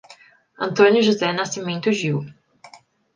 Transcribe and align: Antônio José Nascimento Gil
Antônio 0.59 1.03
José 1.03 1.31
Nascimento 1.31 1.91
Gil 1.91 2.25